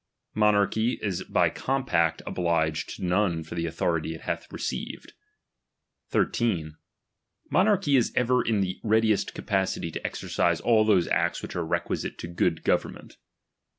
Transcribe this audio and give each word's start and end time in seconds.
Monarchy 0.33 0.97
Is 1.03 1.23
by 1.25 1.51
com 1.51 1.85
pact 1.85 2.23
oblig^ 2.25 2.87
to 2.95 3.03
none 3.05 3.43
for 3.43 3.53
the 3.53 3.67
authority 3.67 4.15
it 4.15 4.21
hath 4.21 4.51
received. 4.51 5.13
l.'k 6.11 6.71
Monarchy 7.51 7.95
is 7.95 8.11
ever 8.15 8.43
in 8.43 8.61
ibe 8.63 8.79
readiest 8.83 9.35
capacity 9.35 9.91
to 9.91 10.03
exercise 10.03 10.59
all 10.59 10.87
ihosi 10.87 11.07
acts 11.09 11.41
nhich 11.43 11.55
are 11.55 11.63
requtute 11.67 12.17
to 12.17 12.27
good 12.27 12.63
govamnent. 12.63 13.17